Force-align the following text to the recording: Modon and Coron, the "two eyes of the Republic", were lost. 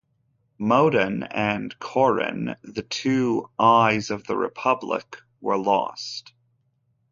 Modon 0.59 1.27
and 1.29 1.77
Coron, 1.77 2.55
the 2.63 2.81
"two 2.81 3.51
eyes 3.59 4.09
of 4.09 4.25
the 4.25 4.35
Republic", 4.35 5.21
were 5.41 5.59
lost. 5.59 6.33